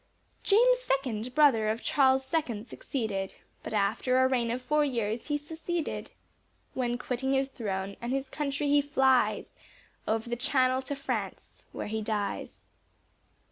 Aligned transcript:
James 0.41 0.79
second, 0.79 1.35
brother 1.35 1.69
of 1.69 1.83
Charles 1.83 2.25
second 2.25 2.65
succeeded, 2.67 3.35
But 3.61 3.71
after 3.71 4.17
a 4.17 4.27
reign 4.27 4.49
of 4.49 4.59
four 4.63 4.83
years, 4.83 5.27
he 5.27 5.37
seceded; 5.37 6.09
When 6.73 6.97
quitting 6.97 7.33
his 7.33 7.49
throne, 7.49 7.95
and 8.01 8.11
his 8.11 8.27
country 8.27 8.67
he 8.67 8.81
flies 8.81 9.51
Over 10.07 10.27
the 10.27 10.35
channel 10.35 10.81
to 10.81 10.95
France, 10.95 11.65
where 11.71 11.85
he 11.85 12.01
dies. 12.01 12.61